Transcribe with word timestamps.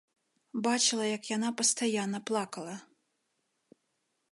Бачыла 0.67 1.05
як 1.17 1.23
яна 1.35 1.49
пастаянна 1.59 2.19
плакала. 2.31 2.75